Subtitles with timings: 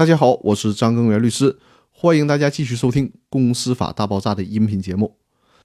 [0.00, 1.58] 大家好，我是张根源律师，
[1.90, 5.18] 欢迎大家继续收听《公司法大爆炸》的音频节目。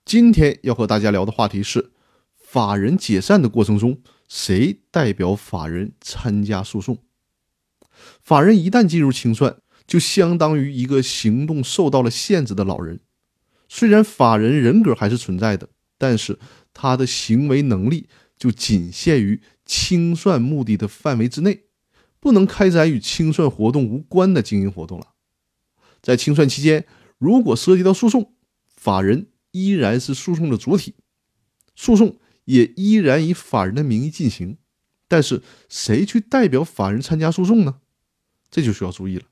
[0.03, 1.91] 今天要和大家聊的话题是：
[2.37, 6.97] 法人解散的过程中，谁代表法人参加诉讼？
[8.21, 9.55] 法人一旦进入清算，
[9.87, 12.99] 就相当于一个行动受到了限制的老人。
[13.69, 16.37] 虽然法人人格还是存在的，但是
[16.73, 21.64] 他的行为能力就仅限于清算目的的范围之内。
[22.25, 25.13] 不能开展与清算活动无关的经营活动了。
[26.01, 26.87] 在清算期间，
[27.19, 28.33] 如果涉及到诉讼，
[28.67, 30.95] 法人依然是诉讼的主体，
[31.75, 34.57] 诉讼也依然以法人的名义进行。
[35.07, 37.75] 但是，谁去代表法人参加诉讼呢？
[38.49, 39.25] 这就需要注意了。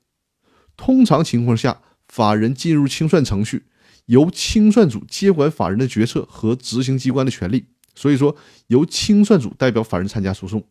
[0.76, 3.64] 通常情况下，法人进入清算程序，
[4.06, 8.36] 由清算组接管法人的决策和执行机关的权利，所以说
[8.68, 10.62] 由清算组代表法人参加诉讼。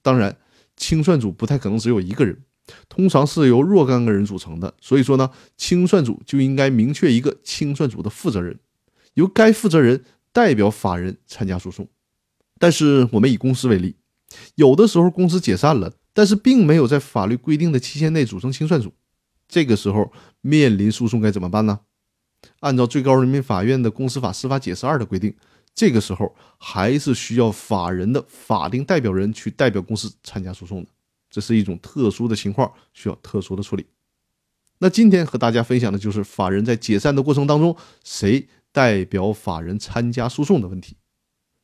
[0.00, 0.38] 当然。
[0.76, 2.42] 清算组不太可能只有一个人，
[2.88, 4.74] 通常是由若干个人组成的。
[4.80, 8.58] 所以说呢，清算组就应该明确一个清算组的负责人，
[9.14, 11.88] 由该负责人代表法人参加诉讼。
[12.58, 13.96] 但是我们以公司为例，
[14.54, 18.92] 有的时候公司解散了，但是并没有在法律规定的期限内组成清算组，
[19.48, 21.80] 这个时候面临诉讼该怎么办呢？
[22.60, 25.34] 按照最高人民法院的公司法司法解释二的规定。
[25.74, 30.90] 这个时候还是需要法人的法定代表人去代表公司参加诉讼的，
[31.30, 33.84] 这是一种特殊的情况，需要特殊的处理。
[34.78, 40.96] 那今天和大家分享的就是法人在解散的过程当中，谁代表法人参加诉讼的问题。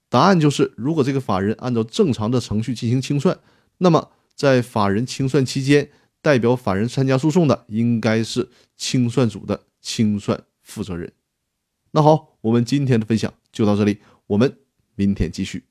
[0.09, 3.39] 答案就是，如果这个法人按照正常的程序进行清算，
[3.79, 5.89] 那么在法人清算期间，
[6.21, 11.13] 代表法人参加诉讼的应该是清算组的清算负责人。
[11.93, 14.59] 那好，我们今天的分享就到这里，我们
[14.95, 15.70] 明天继续。